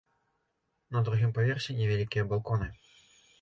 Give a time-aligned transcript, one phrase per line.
[0.95, 2.73] На другім паверсе невялікія балконы.